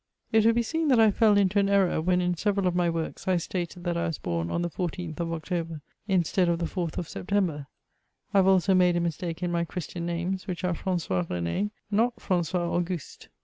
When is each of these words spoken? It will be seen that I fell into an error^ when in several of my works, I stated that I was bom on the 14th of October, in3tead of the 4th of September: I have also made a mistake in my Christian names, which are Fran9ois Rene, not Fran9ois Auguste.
It 0.31 0.43
will 0.47 0.53
be 0.53 0.63
seen 0.63 0.87
that 0.87 0.99
I 0.99 1.11
fell 1.11 1.37
into 1.37 1.59
an 1.59 1.67
error^ 1.67 2.03
when 2.03 2.21
in 2.21 2.35
several 2.35 2.65
of 2.65 2.73
my 2.73 2.89
works, 2.89 3.27
I 3.27 3.37
stated 3.37 3.83
that 3.83 3.97
I 3.97 4.07
was 4.07 4.17
bom 4.17 4.49
on 4.49 4.63
the 4.63 4.69
14th 4.71 5.19
of 5.19 5.31
October, 5.31 5.81
in3tead 6.09 6.49
of 6.49 6.57
the 6.57 6.65
4th 6.65 6.97
of 6.97 7.07
September: 7.07 7.67
I 8.33 8.39
have 8.39 8.47
also 8.47 8.73
made 8.73 8.95
a 8.95 8.99
mistake 8.99 9.43
in 9.43 9.51
my 9.51 9.63
Christian 9.63 10.07
names, 10.07 10.47
which 10.47 10.63
are 10.63 10.73
Fran9ois 10.73 11.29
Rene, 11.29 11.69
not 11.91 12.15
Fran9ois 12.15 12.55
Auguste. 12.67 13.29